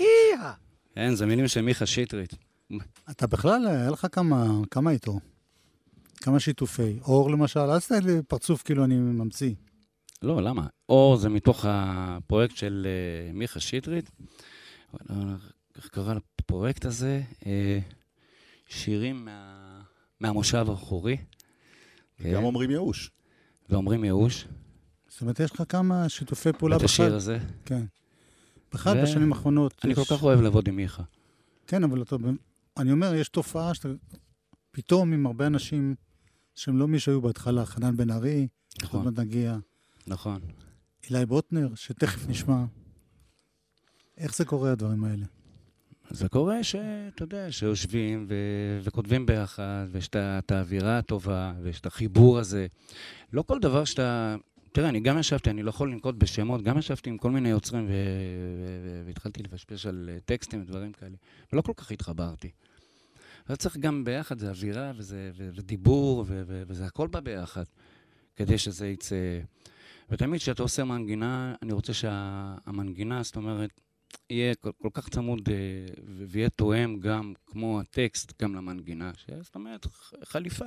איה! 0.00 0.52
כן, 0.94 1.14
זה 1.14 1.26
מילים 1.26 1.48
של 1.48 1.60
מיכה 1.62 1.86
שטרית. 1.86 2.34
אתה 3.10 3.26
בכלל, 3.26 3.66
היה 3.66 3.90
לך 3.90 4.06
כמה, 4.12 4.46
כמה 4.70 4.90
איתו? 4.90 5.20
כמה 6.16 6.40
שיתופי? 6.40 6.98
אור 7.02 7.30
למשל, 7.30 7.60
אל 7.60 7.78
תסתכל 7.78 7.94
לי 8.06 8.22
פרצוף 8.28 8.62
כאילו 8.62 8.84
אני 8.84 8.94
ממציא. 8.94 9.54
לא, 10.22 10.42
למה? 10.42 10.66
אור 10.88 11.16
זה 11.16 11.28
מתוך 11.28 11.64
הפרויקט 11.68 12.56
של 12.56 12.86
אה, 12.86 13.32
מיכה 13.32 13.60
שטרית. 13.60 14.10
איך 15.76 15.88
קרא 15.88 16.14
לפרויקט 16.40 16.84
הזה? 16.84 17.22
אה, 17.46 17.78
שירים 18.68 19.24
מה- 19.24 19.80
מהמושב 20.20 20.66
האחורי. 20.70 21.16
גם 21.16 22.24
כן, 22.24 22.34
אומרים 22.34 22.70
ייאוש. 22.70 23.10
ואומרים 23.70 24.04
ייאוש. 24.04 24.46
זאת 25.12 25.20
אומרת, 25.20 25.40
יש 25.40 25.52
לך 25.52 25.62
כמה 25.68 26.08
שיתופי 26.08 26.52
פעולה 26.52 26.76
את 26.76 26.82
השיר. 26.82 27.14
הזה. 27.14 27.38
כן. 27.64 27.84
בכלל, 28.72 28.98
ו- 28.98 29.02
בשנים 29.02 29.32
האחרונות. 29.32 29.74
אני 29.84 29.92
יש- 29.92 29.98
כל 29.98 30.16
כך 30.16 30.22
אוהב 30.22 30.40
לעבוד 30.40 30.68
עם 30.68 30.76
מיכה. 30.76 31.02
כן, 31.66 31.84
אבל 31.84 32.02
אתה... 32.02 32.16
אני 32.76 32.92
אומר, 32.92 33.14
יש 33.14 33.28
תופעה 33.28 33.74
שאתה... 33.74 33.88
פתאום 34.70 35.12
עם 35.12 35.26
הרבה 35.26 35.46
אנשים 35.46 35.94
שהם 36.54 36.78
לא 36.78 36.88
מי 36.88 36.98
שהיו 36.98 37.20
בהתחלה, 37.20 37.66
חנן 37.66 37.96
בן 37.96 38.10
ארי, 38.10 38.40
עוד 38.40 38.48
נכון, 38.82 39.04
מעט 39.04 39.18
נגיע, 39.18 39.56
נכון. 40.06 40.40
אילי 41.10 41.26
בוטנר, 41.26 41.68
שתכף 41.74 42.28
נשמע. 42.28 42.64
איך 44.18 44.36
זה 44.36 44.44
קורה, 44.44 44.72
הדברים 44.72 45.04
האלה? 45.04 45.26
זה 46.10 46.28
קורה 46.28 46.64
שאתה 46.64 47.22
יודע, 47.22 47.52
שיושבים 47.52 48.26
ו- 48.28 48.34
וכותבים 48.82 49.26
ביחד, 49.26 49.86
ויש 49.92 50.08
את 50.14 50.50
האווירה 50.50 50.98
הטובה, 50.98 51.52
ויש 51.62 51.80
את 51.80 51.86
החיבור 51.86 52.38
הזה. 52.38 52.66
לא 53.32 53.42
כל 53.42 53.58
דבר 53.60 53.84
שאתה... 53.84 54.36
תראה, 54.72 54.88
אני 54.88 55.00
גם 55.00 55.18
ישבתי, 55.18 55.50
אני 55.50 55.62
לא 55.62 55.70
יכול 55.70 55.90
לנקוט 55.90 56.14
בשמות, 56.14 56.62
גם 56.62 56.78
ישבתי 56.78 57.10
עם 57.10 57.18
כל 57.18 57.30
מיני 57.30 57.48
יוצרים 57.48 57.88
והתחלתי 59.06 59.42
לפשפש 59.42 59.86
על 59.86 60.10
אה, 60.12 60.18
טקסטים 60.24 60.60
ודברים 60.62 60.92
כאלה, 60.92 61.16
ולא 61.52 61.62
כל 61.62 61.72
כך 61.76 61.90
התחברתי. 61.92 62.50
אז 63.48 63.56
צריך 63.58 63.76
גם 63.76 64.04
ביחד, 64.04 64.38
זה 64.38 64.48
אווירה 64.50 64.92
וזה, 64.96 65.30
ו- 65.36 65.50
ודיבור, 65.54 66.24
ו- 66.28 66.42
ו- 66.46 66.62
וזה 66.66 66.84
הכל 66.86 67.08
בא 67.08 67.20
ביחד, 67.20 67.64
כדי 68.36 68.58
שזה 68.58 68.88
יצא... 68.88 69.40
ותמיד 70.10 70.40
כשאתה 70.40 70.62
עושה 70.62 70.84
מנגינה, 70.84 71.54
אני 71.62 71.72
רוצה 71.72 71.92
שהמנגינה, 71.94 73.22
זאת 73.22 73.36
אומרת, 73.36 73.80
יהיה 74.30 74.54
כל, 74.54 74.70
כל 74.82 74.88
כך 74.92 75.08
צמוד 75.08 75.48
אה, 75.48 75.54
ויהיה 76.28 76.48
תואם 76.50 77.00
גם, 77.00 77.32
כמו 77.46 77.80
הטקסט, 77.80 78.42
גם 78.42 78.54
למנגינה, 78.54 79.12
זאת 79.40 79.54
אומרת, 79.54 79.86
חליפה. 80.24 80.66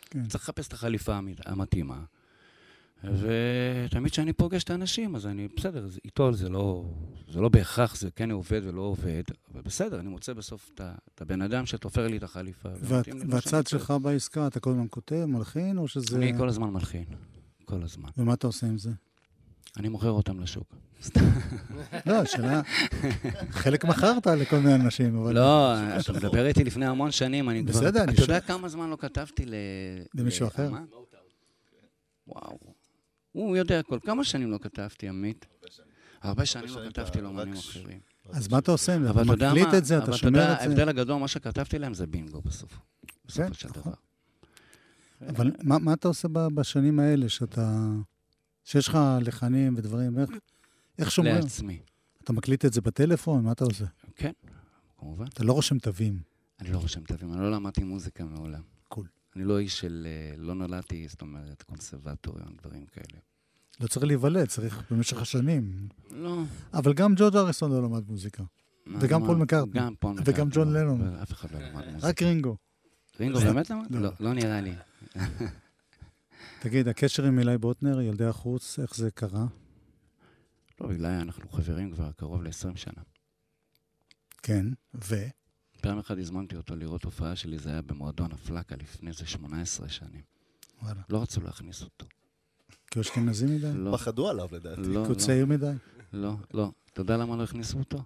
כן. 0.00 0.26
צריך 0.28 0.44
לחפש 0.44 0.68
את 0.68 0.72
החליפה 0.72 1.14
המת- 1.14 1.46
המתאימה. 1.46 2.04
ותמיד 3.04 4.12
כשאני 4.12 4.32
פוגש 4.32 4.64
את 4.64 4.70
האנשים, 4.70 5.16
אז 5.16 5.26
אני, 5.26 5.48
בסדר, 5.56 5.86
זה- 5.86 6.00
איתו 6.04 6.32
זה 6.32 6.48
לא, 6.48 6.84
זה 7.32 7.40
לא 7.40 7.48
בהכרח, 7.48 7.96
זה 7.96 8.10
כן 8.10 8.30
עובד 8.30 8.60
ולא 8.64 8.80
עובד, 8.82 9.22
אבל 9.52 9.62
בסדר, 9.62 10.00
אני 10.00 10.08
מוצא 10.08 10.32
בסוף 10.32 10.70
את 10.74 10.80
את 11.14 11.20
הבן 11.22 11.42
אדם 11.42 11.66
שתופר 11.66 12.06
לי 12.06 12.16
את 12.16 12.22
החליפה. 12.22 12.68
והצד. 12.82 13.66
שלך 13.66 13.94
בעסקה, 14.02 14.46
אתה 14.46 14.60
כל 14.60 14.70
הזמן 14.70 14.86
כותב, 14.90 15.24
מלחין, 15.24 15.78
או 15.78 15.88
שזה... 15.88 16.16
אני 16.16 16.32
כל 16.38 16.48
הזמן 16.48 16.70
מלחין, 16.70 17.04
כל 17.64 17.82
הזמן. 17.82 18.08
ומה 18.18 18.34
אתה 18.34 18.46
עושה 18.46 18.66
עם 18.66 18.78
זה? 18.78 18.90
אני 19.76 19.88
מוכר 19.88 20.10
אותם 20.10 20.40
לשוק. 20.40 20.74
לא, 22.06 22.12
השאלה... 22.14 22.60
חלק 23.50 23.84
מכרת 23.84 24.26
לכל 24.26 24.58
מיני 24.58 24.74
אנשים, 24.74 25.16
אבל... 25.16 25.34
לא, 25.34 25.74
אתה 26.00 26.12
מדבר 26.12 26.46
איתי 26.46 26.64
לפני 26.64 26.86
המון 26.86 27.10
שנים, 27.10 27.50
אני 27.50 27.62
כבר... 27.66 27.72
בסדר, 27.80 28.02
אני 28.04 28.12
אתה 28.12 28.22
יודע 28.22 28.40
כמה 28.40 28.68
זמן 28.68 28.90
לא 28.90 28.96
כתבתי 29.00 29.46
ל... 29.46 29.54
למישהו 30.14 30.46
אחר? 30.46 30.70
וואו. 32.28 32.77
הוא 33.32 33.56
יודע 33.56 33.78
הכל. 33.80 33.98
כמה 34.02 34.24
שנים 34.24 34.50
לא 34.50 34.58
כתבתי, 34.58 35.08
עמית? 35.08 35.46
הרבה 36.22 36.46
שנים 36.46 36.64
לא 36.66 36.74
שנים 36.74 36.90
כתבתי 36.90 37.10
אתה 37.10 37.20
לאמנים 37.20 37.54
רק- 37.54 37.58
אחרים. 37.60 38.00
אז 38.30 38.48
מה 38.48 38.58
אתה 38.58 38.70
עושה 38.70 38.94
עם 38.94 39.02
זה? 39.02 39.10
אבל 39.10 39.22
אתה 39.22 39.32
אתה 39.34 39.48
מקליט 39.50 39.66
מה? 39.66 39.78
את 39.78 39.84
זה, 39.84 39.98
אבל 39.98 40.04
אתה 40.08 40.16
אתה 40.16 40.26
יודע, 40.26 40.52
את 40.52 40.58
זה? 40.58 40.64
ההבדל 40.64 40.88
הגדול, 40.88 41.20
מה 41.20 41.28
שכתבתי 41.28 41.78
להם 41.78 41.94
זה 41.94 42.06
בינגו 42.06 42.40
בסוף. 42.40 42.78
בסופו 43.26 43.46
כן, 43.46 43.52
של 43.52 43.68
נכון. 43.68 43.82
דבר. 43.82 43.94
אבל 45.28 45.52
מה, 45.62 45.92
אתה 45.92 46.08
עושה 46.08 46.28
בשנים 46.54 47.00
האלה, 47.00 47.28
שאתה... 47.28 47.86
שיש 48.64 48.88
לך 48.88 48.98
לחנים 49.20 49.74
ודברים, 49.76 50.18
איך, 50.18 50.30
איך 50.98 51.10
שומרים? 51.10 51.34
לעצמי. 51.34 51.78
אתה 52.24 52.32
מקליט 52.32 52.64
את 52.64 52.72
זה 52.72 52.80
בטלפון? 52.80 53.44
מה 53.44 53.52
אתה 53.52 53.64
עושה? 53.64 53.84
כן, 54.16 54.32
כמובן. 54.98 55.24
אתה 55.26 55.44
לא 55.44 55.52
רושם 55.52 55.78
תווים. 55.78 56.20
אני 56.60 56.72
לא 56.72 56.78
רושם 56.78 57.00
תווים, 57.04 57.32
אני 57.32 57.40
לא 57.42 57.50
למדתי 57.52 57.84
מוזיקה 57.84 58.24
מעולם. 58.24 58.62
קול. 58.88 59.06
אני 59.38 59.46
לא 59.46 59.58
איש 59.58 59.78
של... 59.80 60.06
אה, 60.10 60.36
לא 60.36 60.54
נולדתי, 60.54 61.08
זאת 61.08 61.22
אומרת, 61.22 61.62
קונסרבטוריון, 61.62 62.56
דברים 62.62 62.86
כאלה. 62.86 63.20
לא 63.80 63.86
צריך 63.86 64.06
להיוולד, 64.06 64.48
צריך 64.48 64.82
במשך 64.92 65.22
השנים. 65.22 65.88
לא. 66.10 66.42
אבל 66.74 66.92
גם 66.94 67.14
ג'ורג' 67.16 67.36
אריסון 67.36 67.70
לא 67.72 67.82
למד 67.82 68.08
מוזיקה. 68.08 68.42
וגם 69.00 69.20
מה- 69.20 69.26
פול 69.26 69.36
מקארטני. 69.36 69.80
גם 69.80 69.94
פול 70.00 70.12
וגם 70.12 70.22
מקארטני. 70.22 70.50
ג'ון 70.54 70.72
לא, 70.72 70.80
לנון. 70.80 71.14
אף 71.14 71.32
אחד 71.32 71.50
לא 71.50 71.58
למד 71.60 71.84
מוזיקה. 71.84 72.08
רק 72.08 72.22
רינגו. 72.22 72.56
רינגו 73.20 73.38
באמת 73.40 73.70
למד? 73.70 73.86
לא. 73.90 74.00
לא, 74.00 74.10
לא 74.20 74.32
נראה 74.34 74.60
לי. 74.60 74.74
תגיד, 76.60 76.88
הקשר 76.88 77.24
עם 77.24 77.38
אילי 77.38 77.58
בוטנר, 77.58 78.00
ילדי 78.00 78.24
החוף, 78.24 78.78
איך 78.78 78.94
זה 78.96 79.10
קרה? 79.10 79.46
לא, 80.80 80.86
בגלל 80.88 81.10
אנחנו 81.20 81.48
חברים 81.48 81.92
כבר 81.92 82.10
קרוב 82.12 82.42
ל-20 82.42 82.76
שנה. 82.76 83.02
כן, 84.42 84.66
ו? 84.94 85.14
פעם 85.80 85.98
אחת 85.98 86.18
הזמנתי 86.18 86.56
אותו 86.56 86.76
לראות 86.76 87.04
הופעה 87.04 87.36
שלי, 87.36 87.58
זה 87.58 87.70
היה 87.70 87.82
במועדון 87.82 88.32
הפלקה 88.32 88.76
לפני 88.76 89.10
איזה 89.10 89.26
18 89.26 89.88
שנים. 89.88 90.22
וואלה. 90.82 91.00
לא 91.08 91.22
רצו 91.22 91.40
להכניס 91.40 91.82
אותו. 91.82 92.06
כי 92.90 92.98
הוא 92.98 93.00
אשכנזי 93.00 93.46
מדי? 93.46 93.72
לא, 93.74 93.92
פחדו 93.92 94.28
עליו 94.28 94.48
לדעתי. 94.52 94.80
לא, 94.80 94.86
כי 94.86 94.96
הוא 94.96 95.08
לא, 95.08 95.14
צעיר 95.14 95.46
מדי? 95.46 95.72
לא, 96.12 96.34
לא. 96.54 96.72
אתה 96.92 97.00
יודע 97.00 97.16
למה 97.16 97.36
לא 97.36 97.42
הכניסו 97.42 97.78
אותו? 97.78 98.02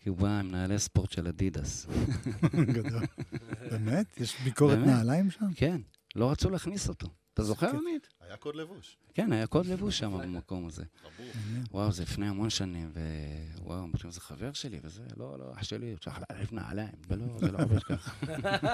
כי 0.00 0.08
הוא 0.08 0.16
בא 0.16 0.38
עם 0.38 0.50
נעלי 0.50 0.78
ספורט 0.78 1.10
של 1.12 1.28
אדידס. 1.28 1.86
גדול. 2.74 3.02
באמת? 3.70 4.20
יש 4.20 4.40
ביקורת 4.44 4.78
באמת? 4.78 4.86
נעליים 4.86 5.30
שם? 5.30 5.46
כן, 5.54 5.80
לא 6.16 6.30
רצו 6.30 6.50
להכניס 6.50 6.88
אותו. 6.88 7.08
אתה 7.34 7.42
זוכר, 7.42 7.68
עמית? 7.68 8.08
היה 8.20 8.36
קוד 8.36 8.56
לבוש. 8.56 8.96
כן, 9.14 9.32
היה 9.32 9.46
קוד 9.46 9.66
לבוש 9.66 9.98
שם 9.98 10.18
במקום 10.22 10.66
הזה. 10.66 10.84
וואו, 11.70 11.92
זה 11.92 12.02
לפני 12.02 12.28
המון 12.28 12.50
שנים, 12.50 12.92
ווואו, 13.58 13.84
אמרתי, 13.84 14.10
זה 14.10 14.20
חבר 14.20 14.52
שלי 14.52 14.80
וזה, 14.82 15.02
לא, 15.16 15.38
לא, 15.38 15.52
אח 15.54 15.62
שלי, 15.62 15.96
צריך 16.00 16.18
להחליף 16.30 16.52
נעליים, 16.52 16.92
ולא, 17.08 17.24
זה 17.40 17.52
לא 17.52 17.58
עובד 17.62 17.82
ככה. 17.82 18.12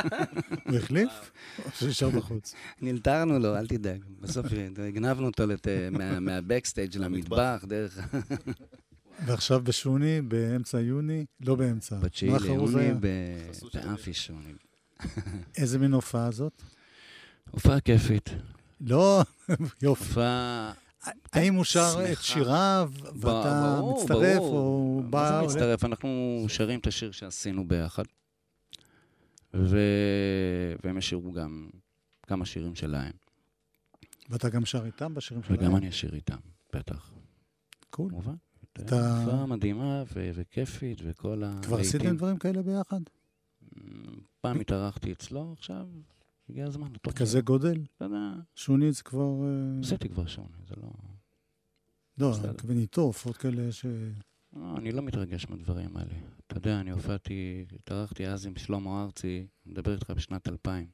הוא 0.69 0.77
החליף? 0.77 1.11
או 1.65 1.71
שנשאר 1.71 2.11
בחוץ? 2.11 2.55
נלתרנו 2.81 3.39
לו, 3.39 3.57
אל 3.57 3.67
תדאג. 3.67 4.05
בסוף 4.21 4.47
הגנבנו 4.89 5.27
אותו 5.27 5.45
מהבקסטייג' 6.21 6.97
למטבח, 7.03 7.65
דרך... 7.69 7.99
ועכשיו 9.27 9.61
בשוני, 9.61 10.23
באמצע 10.23 10.81
יוני, 10.81 11.25
לא 11.41 11.55
באמצע. 11.55 11.99
בתשיעי 11.99 12.33
ליוני 12.43 12.81
היה? 12.81 12.95
ב- 13.01 13.51
חסות 13.51 13.73
של 13.73 13.81
באמפי 13.81 14.15
שוני. 14.15 14.53
איזה 15.57 15.79
מין 15.79 15.93
הופעה 15.93 16.31
זאת? 16.31 16.63
הופעה 17.51 17.81
כיפית. 17.81 18.31
לא, 18.81 19.23
יופי. 19.83 19.87
הופעה... 19.87 20.73
האם 21.33 21.55
הוא 21.55 21.65
שר. 21.65 22.13
את 22.13 22.19
שיריו, 22.23 22.93
ואתה 23.21 23.81
מצטרף. 23.95 24.39
או 24.39 25.01
מה 25.05 25.11
בא... 25.11 25.29
זה 25.29 25.35
עולה? 25.35 25.47
מצטרף? 25.47 25.85
אנחנו 25.85 26.45
שרים 26.49 26.81
את 26.81 26.87
השיר 26.87 27.11
שעשינו 27.13 27.69
ביחד. 27.69 28.03
והם 30.85 30.99
ישירו 30.99 31.33
גם 31.33 31.69
כמה 32.27 32.47
שירים 32.47 32.75
שלהם, 32.75 33.13
ואתה 34.31 34.49
גם 34.49 34.65
שר 34.65 34.87
איתם 34.87 35.15
בשירים 35.15 35.43
שלהם? 35.43 35.59
וגם 35.61 35.77
אני 35.77 35.89
אשיר 35.89 36.15
איתם, 36.15 36.37
בטח, 36.75 37.11
קול. 37.91 38.11
כמובן. 38.11 38.35
אתה- 38.73 39.21
הופעה 39.25 39.47
מדהימה 39.47 40.03
ו- 40.15 40.31
וכיפית, 40.35 40.99
וכל 41.05 41.43
ה... 41.45 41.61
כבר 41.63 41.79
עשיתם 41.81 42.17
דברים 42.17 42.39
כאלה 42.39 42.63
ביחד? 42.63 43.01
פעם 44.41 44.61
התארחתי 44.61 45.13
אצלו, 45.13 45.53
עכשיו 45.59 45.87
הגיע 46.51 46.67
הזמן. 46.67 46.93
בכזה 47.07 47.33
שלו. 47.33 47.43
גודל? 47.43 47.85
אתה 47.97 48.05
יודע, 48.05 48.33
שוני 48.55 48.93
זה 48.93 49.03
כבר... 49.03 49.45
אה, 49.45 49.81
עשיתי 49.83 50.09
כבר 50.09 50.27
שוני, 50.27 50.49
זה 50.69 50.75
לא... 50.77 50.89
לא. 52.19 52.35
אני 52.71 52.81
איתו, 52.81 53.01
הופעות 53.01 53.37
כאלה 53.37 53.73
ש... 53.73 53.87
לא, 54.57 54.77
אני 54.77 54.93
לא 54.93 55.03
מתרגש 55.03 55.47
מהדברים 55.51 55.97
האלה. 55.97 56.15
אתה 56.47 56.57
יודע, 56.57 56.81
אני 56.81 56.91
הופעתי, 56.91 57.65
התארחתי 57.75 58.27
אז 58.29 58.47
עם 58.47 58.57
שלמה 58.57 59.03
ארצי, 59.03 59.47
מדבר 59.67 59.95
איתך 59.95 60.11
בשנת 60.11 60.49
2000. 60.49 60.87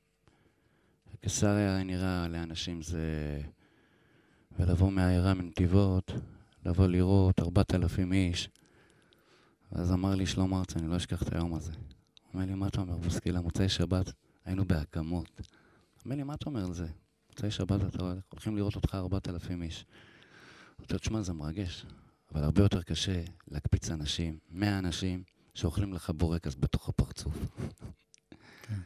קיסריה 1.21 1.75
היה 1.75 1.85
נראה 1.85 2.29
לאנשים 2.29 2.83
זה... 2.83 3.41
ולבוא 4.59 4.91
מהעיירה 4.93 5.35
מנתיבות, 5.35 6.13
לבוא 6.67 6.87
לראות 6.87 7.41
4,000 7.41 8.13
איש. 8.13 8.49
ואז 9.73 9.93
אמר 9.93 10.15
לי 10.15 10.27
שלמה 10.27 10.59
ארצי, 10.59 10.79
אני 10.79 10.89
לא 10.89 10.97
אשכח 10.97 11.23
את 11.23 11.33
היום 11.35 11.55
הזה. 11.55 11.73
אומר 12.35 12.47
לי, 12.47 12.55
מה 12.55 12.69
אתה 12.69 12.81
אומר, 12.81 12.97
בוסקילה, 12.97 13.41
מוצאי 13.41 13.69
שבת, 13.69 14.13
היינו 14.45 14.65
בהקמות. 14.65 15.41
אומר 16.05 16.17
לי, 16.17 16.23
מה 16.23 16.35
אתה 16.35 16.47
אומר 16.47 16.65
על 16.65 16.73
זה? 16.73 16.87
מוצאי 17.31 17.51
שבת, 17.51 17.95
אתה 17.95 18.13
הולכים 18.29 18.57
לראות 18.57 18.77
אותך 18.77 18.95
4,000 18.95 19.63
איש. 19.63 19.85
אמרתי 20.79 20.93
לו, 20.93 20.99
תשמע, 20.99 21.23
זה 21.23 21.33
מרגש. 21.33 21.87
אבל 22.35 22.45
הרבה 22.45 22.63
יותר 22.63 22.83
קשה 22.83 23.23
להקפיץ 23.49 23.91
אנשים, 23.91 24.39
100 24.51 24.79
אנשים, 24.79 25.23
שאוכלים 25.55 25.93
לך 25.93 26.11
בורקס 26.11 26.57
בתוך 26.61 26.89
הפרצוף. 26.89 27.35
כן. 28.63 28.79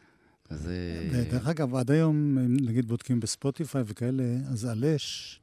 זה... 0.50 1.08
דרך 1.30 1.46
אגב, 1.46 1.74
עד 1.74 1.90
היום, 1.90 2.38
אם 2.38 2.56
נגיד 2.66 2.88
בודקים 2.88 3.20
בספוטיפיי 3.20 3.82
וכאלה, 3.86 4.24
אז 4.48 4.66
אלש 4.66 5.40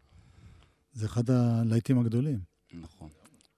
זה 0.94 1.06
אחד 1.06 1.30
הלהיטים 1.30 2.00
הגדולים, 2.00 2.40
נכון. 2.82 3.10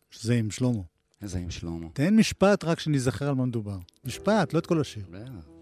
שזה 0.09 0.35
עם 0.35 0.51
שלמה. 0.51 0.81
איזה 1.21 1.39
עם 1.39 1.51
שלמה. 1.51 1.87
תן 1.93 2.15
משפט 2.15 2.63
רק 2.63 2.79
שניזכר 2.79 3.27
על 3.29 3.35
מה 3.35 3.45
מדובר. 3.45 3.77
משפט, 4.05 4.53
לא 4.53 4.59
את 4.59 4.65
כל 4.65 4.81
השיר. 4.81 5.05
בטח. 5.11 5.54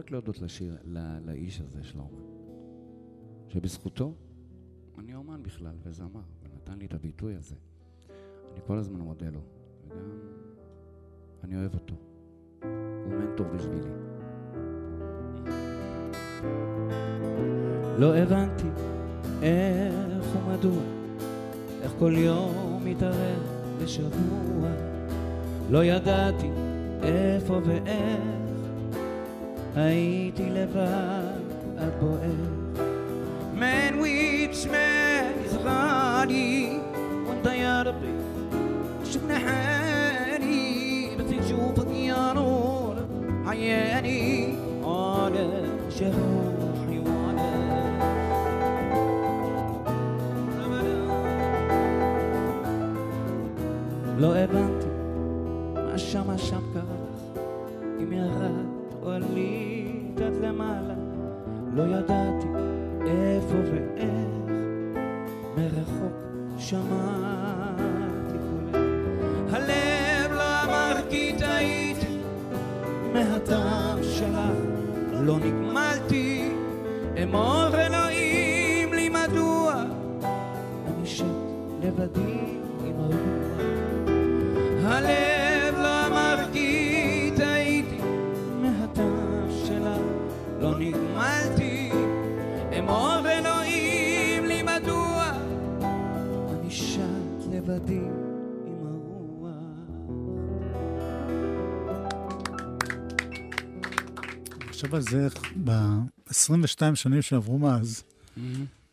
רק 0.00 0.10
להודות 0.10 0.40
לשיר, 0.40 0.76
ל- 0.84 1.18
לאיש 1.26 1.60
הזה, 1.60 1.84
שלמה, 1.84 2.04
שבזכותו 3.48 4.14
אני 4.98 5.14
אומן 5.14 5.42
בכלל 5.42 5.76
וזמר, 5.82 6.20
ונתן 6.42 6.78
לי 6.78 6.86
את 6.86 6.94
הביטוי 6.94 7.36
הזה. 7.36 7.54
אני 8.52 8.60
כל 8.66 8.78
הזמן 8.78 9.00
מודה 9.00 9.30
לו, 9.30 9.40
וגם 9.84 9.98
אני 11.44 11.56
אוהב 11.56 11.74
אותו. 11.74 11.94
הוא 13.04 13.12
מנטור 13.14 13.46
בשבילי. 13.46 14.09
לא 17.98 18.16
הבנתי 18.16 18.68
איך 19.42 20.24
ומדוע, 20.36 20.82
איך 21.82 21.92
כל 21.98 22.12
יום 22.16 22.80
מתערב 22.84 23.42
בשבוע. 23.82 24.68
לא 25.70 25.84
ידעתי 25.84 26.50
איפה 27.02 27.60
ואיך, 27.64 28.20
הייתי 29.76 30.50
לבד 30.50 31.40
עד 31.78 31.92
בוער. 32.00 32.70
Man 33.60 34.00
which 34.00 34.66
man 34.66 35.34
is 35.46 35.54
running, 35.68 36.80
one 37.30 37.42
day 37.42 37.60
out 37.62 37.86
of 37.86 37.96
it, 38.02 38.20
جروحي 45.99 46.99
وعلى 46.99 47.55
לא 54.17 54.35
הבנתי 54.35 54.87
מה 55.75 55.97
שם 55.97 56.27
מה 56.27 56.37
שם 56.37 56.61
קרה 56.73 56.83
לך 56.83 57.39
אם 58.03 58.13
ירד 58.13 58.65
או 59.03 59.09
עלית 59.11 60.21
עד 60.25 60.33
למעלה 60.41 60.93
לא 61.73 61.83
ידעתי 61.83 62.47
איפה 63.05 63.55
ואיך 63.71 64.35
מרחוק 65.57 66.13
שמעתי 66.57 68.37
קולך 68.37 69.53
הלב 69.53 70.31
לא 70.31 70.63
אמר 70.63 70.95
כי 71.09 71.35
טעיתי 71.39 72.17
מהטעם 73.13 74.03
שלך 74.03 74.57
לא 75.21 75.37
נגמלתי 75.37 75.68
Immoral. 77.20 77.79
חושב 104.80 104.94
על 104.94 105.00
זה, 105.02 105.24
איך 105.24 105.34
ב-22 105.64 106.94
שנים 106.94 107.22
שעברו 107.22 107.58
מאז, 107.58 108.02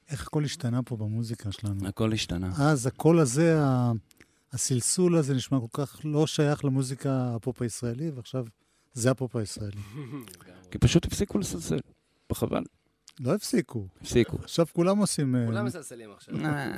איך 0.10 0.28
הכל 0.28 0.44
השתנה 0.44 0.84
פה 0.84 0.98
במוזיקה 0.98 1.52
שלנו. 1.52 1.88
הכל 1.88 2.14
השתנה. 2.14 2.52
אז 2.60 2.88
הקול 2.88 3.20
הזה, 3.20 3.62
ה- 3.62 3.92
הסלסול 4.54 5.18
הזה 5.18 5.34
נשמע 5.34 5.60
כל 5.60 5.84
כך 5.84 6.00
לא 6.04 6.28
שייך 6.28 6.66
למוזיקה 6.66 7.36
הפופ 7.36 7.62
הישראלי, 7.62 8.10
ועכשיו 8.10 8.46
זה 8.94 9.12
הפופ 9.12 9.36
הישראלי. 9.36 9.82
כי 10.72 10.78
פשוט 10.78 11.06
הפסיקו 11.06 11.38
לסלסל. 11.38 11.80
וחבל. 12.32 12.64
לא 13.20 13.34
הפסיקו. 13.36 13.88
הפסיקו. 14.02 14.38
עכשיו 14.44 14.66
כולם 14.74 14.98
עושים... 14.98 15.36
אה, 15.36 15.46
כולם 15.46 15.66
מסלסלים 15.66 16.10
עכשיו. 16.12 16.36
אה, 16.46 16.78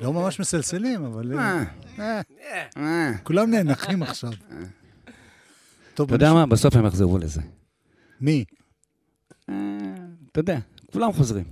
לא 0.00 0.12
ממש 0.12 0.40
מסלסלים, 0.40 1.04
אבל... 1.04 1.32
אה. 2.76 3.12
כולם 3.22 3.50
נאנחים 3.50 4.02
עכשיו. 4.02 4.32
אתה 5.94 6.02
יודע 6.10 6.32
מה? 6.32 6.46
בסוף 6.46 6.76
הם 6.76 6.86
יחזרו 6.86 7.18
לזה. 7.18 7.40
מי? 8.22 8.44
אה, 9.48 9.54
אתה 10.32 10.40
יודע, 10.40 10.58
כולם 10.92 11.12
חוזרים. 11.12 11.44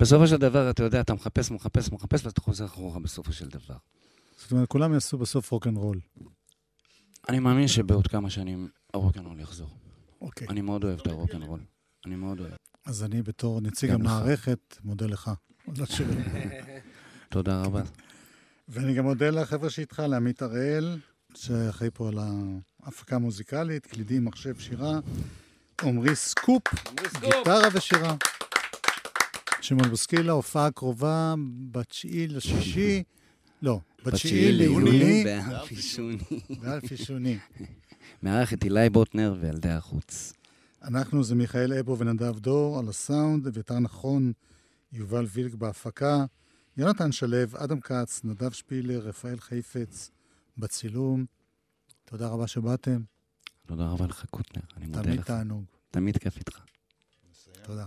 בסופו 0.00 0.26
של 0.26 0.36
דבר, 0.36 0.70
אתה 0.70 0.82
יודע, 0.82 1.00
אתה 1.00 1.14
מחפש, 1.14 1.50
מחפש, 1.50 1.92
מחפש, 1.92 2.26
ואתה 2.26 2.40
חוזר 2.40 2.64
אחורה 2.64 3.00
בסופו 3.00 3.32
של 3.32 3.48
דבר. 3.48 3.76
זאת 4.36 4.52
אומרת, 4.52 4.68
כולם 4.68 4.94
יעשו 4.94 5.18
בסוף 5.18 5.50
רוקנרול. 5.50 6.00
אני 7.28 7.38
מאמין 7.38 7.68
שבעוד 7.68 8.06
כמה 8.06 8.30
שנים 8.30 8.68
הרוקנרול 8.94 9.40
יחזור. 9.40 9.70
אוקיי. 10.20 10.48
אני 10.48 10.60
מאוד 10.60 10.84
אוהב 10.84 11.00
את 11.00 11.06
הרוקנרול. 11.06 11.60
אני 12.06 12.16
מאוד 12.16 12.40
אוהב. 12.40 12.52
אז 12.86 13.04
אני 13.04 13.22
בתור 13.22 13.60
נציג. 13.60 13.90
המערכת, 13.90 14.76
מודה 14.84 15.06
לך. 15.06 15.30
השירים. 15.82 16.18
תודה 17.28 17.62
רבה. 17.62 17.82
ואני 18.68 18.94
גם 18.94 19.04
מודה 19.04 19.30
לחבר'ה 19.30 19.70
שאיתך, 19.70 19.98
לעמית 19.98 20.42
הראל, 20.42 20.98
שאחראי 21.34 21.90
פה 21.94 22.08
על 22.08 22.18
ההפקה 22.82 23.16
המוזיקלית, 23.16 23.86
קלידים, 23.86 24.24
מחשב, 24.24 24.58
שירה, 24.58 25.00
עמרי 25.84 26.16
סקופ, 26.16 26.62
גיטרה 27.20 27.68
ושירה. 27.72 28.16
שמעון 29.60 29.88
בוסקילה, 29.88 30.32
הופעה 30.32 30.70
קרובה 30.70 31.34
בתשיעי 31.70 32.28
לשישי, 32.28 33.02
לא, 33.62 33.80
בתשיעי 34.04 34.52
ליוני, 34.52 35.24
באלפי 35.24 35.76
שוני. 35.76 36.18
באלפי 36.60 36.96
שוני. 36.96 37.38
מארח 38.22 38.52
את 38.52 38.64
אילי 38.64 38.90
בוטנר 38.90 39.34
וילדי 39.40 39.68
החוץ. 39.68 40.32
אנחנו 40.82 41.24
זה 41.24 41.34
מיכאל 41.34 41.72
אבו 41.72 41.98
ונדב 41.98 42.38
דור 42.38 42.78
על 42.78 42.88
הסאונד, 42.88 43.46
אביתר 43.46 43.78
נכון, 43.78 44.32
יובל 44.92 45.26
וילק 45.32 45.54
בהפקה, 45.54 46.24
יונתן 46.76 47.12
שלו, 47.12 47.36
אדם 47.56 47.80
כץ, 47.80 48.20
נדב 48.24 48.50
שפילר, 48.50 49.00
רפאל 49.00 49.40
חיפץ 49.40 50.10
בצילום. 50.58 51.24
תודה 52.04 52.28
רבה 52.28 52.46
שבאתם, 52.46 53.02
תודה 53.66 53.86
רבה 53.86 54.06
לך, 54.06 54.24
קוטנר. 54.30 54.62
אני 54.76 54.86
מודה 54.86 55.02
תמיד 55.02 55.18
לך. 55.20 55.26
תענוג. 55.26 55.71
תמיד 55.92 56.16
כיף 56.18 56.38
איתך. 56.38 56.58
תודה. 57.64 57.86